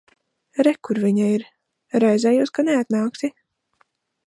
[0.67, 1.45] Re, kur viņa ir.
[2.05, 3.33] Raizējos, ka neatnāksi.